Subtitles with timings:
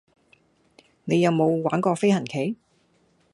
[1.03, 2.57] 你有無玩過飛行棋